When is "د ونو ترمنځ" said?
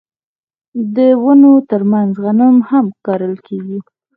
0.95-2.13